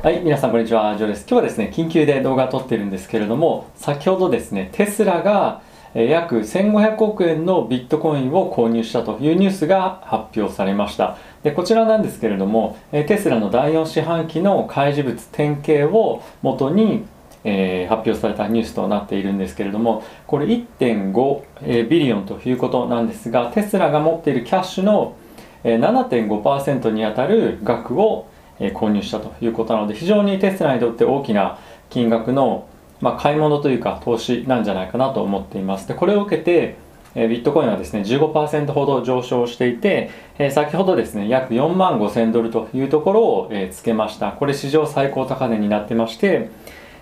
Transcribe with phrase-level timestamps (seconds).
[0.00, 1.26] はい、皆さんこんにちは、ジョーです。
[1.28, 5.60] 今日はですね、緊急で動画を撮ってるんですけれども、先ほどですね、テスラが
[5.92, 11.16] 約1500億円のビットコインを購入したというニュースが発表されました。
[11.42, 17.04] でこちらなんですけれども、テスラの第4四半期の開示物典型をもとに、
[17.42, 25.16] えー、発表されたニュースとなっているんですけれども、これ1.5ビリオンということなんですが、テスラが持っているキャッシュの
[25.64, 28.26] 7.5%にあたる額を
[28.60, 31.58] え購入したということなので非常にテスラにとって大きな
[31.90, 32.68] 金額の、
[33.00, 35.88] まあ、買い物というか投資なんじゃないかなと思っています。
[35.88, 36.76] でこれを受けて
[37.14, 44.32] えビットコインはですね15%ほど上昇していてえ先ほどですね約4万5000ドルというところをえつけました。
[44.32, 46.50] これ史上最高高値になってまして、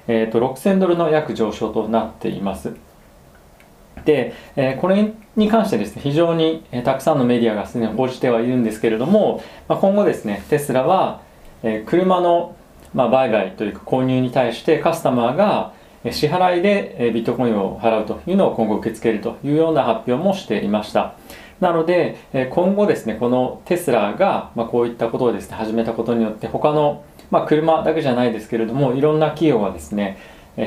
[0.06, 2.76] えー、と6000ドルの約上昇となっています。
[4.04, 11.20] で、えこれに関してですね非常にえたくさんのメディアがすですね報じてはいるんですけれども、まあ、今後ですねテスラは
[11.66, 12.54] え車の、
[12.94, 15.72] ま、売買というか購入に対してカスタマーが
[16.10, 21.14] 支払いでビットコインを払うというのを今後受け付けるというような発表もしていました。
[21.60, 22.16] なので、
[22.50, 30.18] 今後ですね、このテスラが、まこういったことをですね、始めたことによって、他の、まあ、車だけじゃないですけれども、いろんな企業がですね、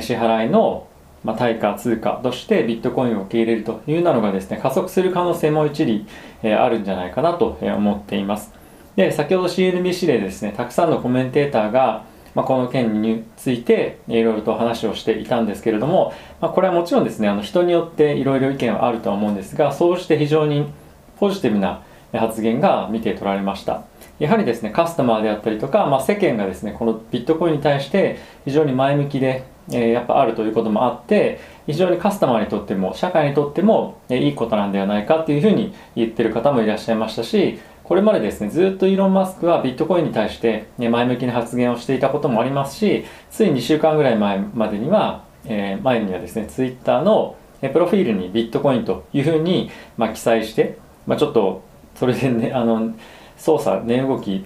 [0.01, 0.87] 支払いの、
[1.23, 6.07] ま対価通貨としてビットコインを受け入れるというのがですね、加速する可能性も一理、
[6.43, 8.58] あるんじゃないかなと思っています。
[8.99, 12.03] で、先ほど CNBC でですね、たくさんのコメンテーターが、
[12.35, 20.69] まあ、この件についていろいろと話をしていたんですけれども、まあ、これはもちろんですね、あの人によっていろいろ意見はあるとは思うんですが、そうして非常に
[21.17, 23.85] ポジティブな発言が見て取られました。
[24.19, 37.59] やはりですね、カスタマーであったりとか、まあ、世間がですね、このビットコインに対して非常に前向きで、えー、やっぱあるということもあって、非常にカスタマーにとっても、社会にとっても、えー、いいことなんではないかっていうふうに言ってる方もいらっしゃいましたし、
[37.89, 51.63] これまでですね、ずっとイーロン・マスクはビットコインに対して、ね、前向きな発言をしていたこともありますし、つい2週間ぐらい前までには、えー、前にはですね、ツイッターのプロフィールにビットコインというふうに、まあ、記載して、まあ、ちょっと
[51.95, 52.93] それでね、あの、
[53.37, 54.45] 操作、値動き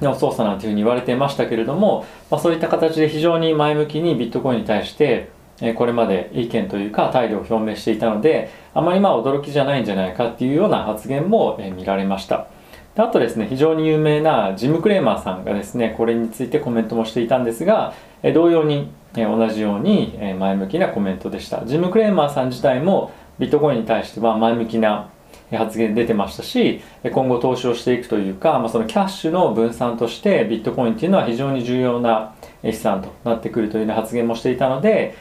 [0.00, 5.28] の操作なんていうふうに言われてましたけれども、まあ、そういった形で非常に前向きにビットコインに対して、
[5.76, 12.48] これまで意見というか態度を表明していたのであまりまあ驚きじゃないんじゃないかっていうような発言も見られました。
[12.94, 17.94] であとですね非常に有名なジム・クレーマーさんがですねこれについてコメントもしていたんですが
[18.34, 21.64] 同様に同じように前向きなコメントでした。
[21.64, 25.08] ジム・クレーマーさん自体もビットコインに対しては前向きな
[25.52, 26.80] 発言出てましたし
[27.12, 35.14] 今後投資をしていくというか、まあ、そのキャッシュの分散としてビットコインっていうのは非常に重要な資産となってくるというような発言もしていたので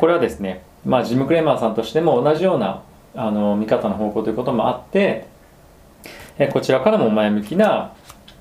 [0.00, 2.82] これはですね、まあ、ジム・クレーマーさんとしても同じような
[3.14, 5.26] あの見方の方向ということもあって
[6.52, 7.94] こちらからも前向きな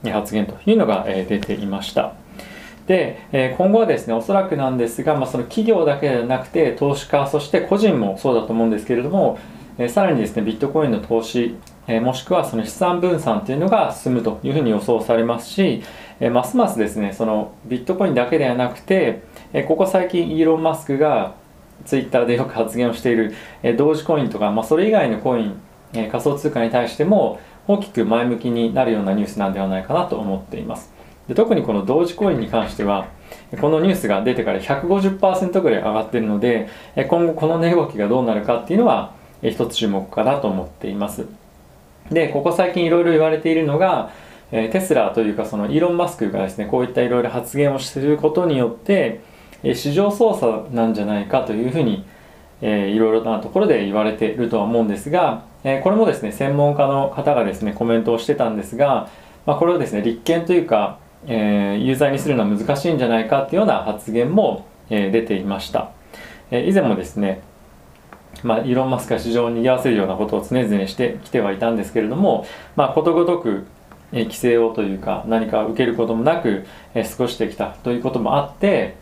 [0.04, 2.14] 発言というのが出ていました。
[2.86, 9.40] で、今後はですね、おそらくなんですが、まあ、その企業だけではなくて、投資家、そして個人もそうだと思うんですけれども、
[9.90, 11.58] さらにですね、ビットコインの投資、
[11.88, 15.84] もしくはその資産分散というのが進むというふうに予想されますし、
[16.32, 19.24] ますますですね、そのビットコインだけではなくて、
[19.68, 21.34] ここ最近イーロン・マスクが
[21.86, 23.34] ツイッターでよく発言をしている
[23.64, 25.62] え同時コインとか、まあ、それ以外のコイン、
[25.94, 30.92] え仮想通貨に対しても大きく前向きになるようなニュースなんではないかなと思っています。
[31.28, 33.08] で特にこの同時コインに関しては
[33.60, 36.70] このニュースが出てから150%ぐらい上がっているので
[37.10, 41.26] 今後この値動きがどうなるかっていうのは一つ注目かなと思っています。
[42.12, 44.12] でここ最近いろいろ言われているのが
[44.50, 49.20] テスラというかそのイーロン・マスクがですねこういったいろいろ発言をすることによって
[49.64, 52.06] 市場操作なんじゃないかというふうに
[52.62, 59.10] えー、いろいろなところで言われているとは思うんですが、え、これもですね専門家の方がですねコメントをしてたんですが、
[59.46, 65.92] まあ、これをですね立件というか、えー、有罪にするのは難しいんじゃないかっていうような発言も、え、出ていました、
[66.50, 67.42] え、以前もですね
[68.44, 73.66] まあ、イーロン・マスクが市場を賑わせるようなことを常々してきてはいたんですけれども、まあ、ことごとく
[74.12, 78.96] 規制をというか何か受けることもなく過ごしてきたということもあって、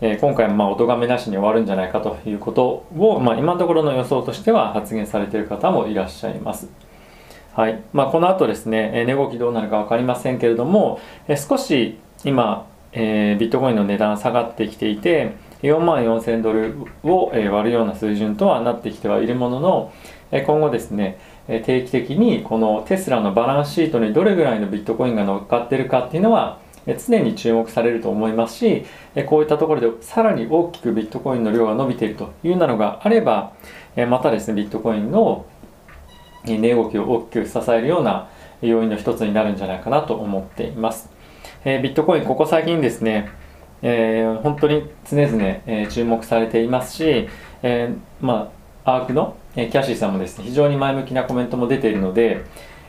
[0.00, 6.68] えー、今回もまあお咎めなしに終わるんじゃないかということを、まあ、今のところの予想としては発言されている方もいらっしゃいます。
[7.54, 15.32] はいまあ、この後ですね、値動きどうなるか分かりませんけれども、え少し今、えー、ビットコインの値段下がってきていて、
[15.62, 19.92] 4万4000ドルを、え割るような水準とはなってきてはいるものの、
[20.30, 26.58] え今後ですね、定期的にこのテスラのバランスシートにどれぐらいのビットコインが乗っかってるかっていうのは、
[26.94, 28.84] 常に注目されると思いますし
[29.26, 33.54] こういったところでさらに大きくビットコインの量が伸びているというなのがあれば
[34.08, 35.46] またですねビットコインの
[36.44, 38.28] 値動きを大きく支えるような
[38.62, 41.10] 要因の一つになるんじゃないかなと思っています。
[41.64, 43.28] え、ビットコインここ最近ですね、
[43.82, 47.28] えー、本当に常々、え、注目されていますし、
[47.62, 48.52] えー、ま
[48.84, 52.44] あアークの、え、キャシーさんもですね非常に前向きなコメントも出ているので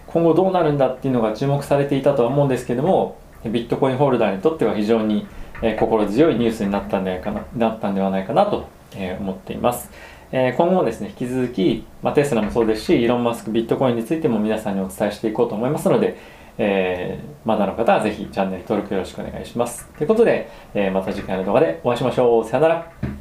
[0.05, 5.27] 今後どうなるんだっていうのが注目されていたとは思うんですけどもビットコインホルダーにとっては非常に、
[5.61, 9.91] え、心強いニュースになったんではないかななったんではないかなと、え、思っています。
[10.31, 16.17] え、今後もですね、引き続き、まあ、テスラもそうですし、イーロン・マスク、ビットコインについても皆さんにお伝えしていこうと思いますので、
[16.57, 19.87] えー、まだの方はぜひチャンネル登録よろしくお願いします。
[19.97, 22.45] ということで、えー、また次回の動画でお会いしましょう。
[22.45, 23.16] さよなら。